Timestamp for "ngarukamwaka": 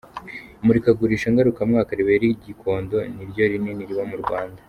1.33-1.91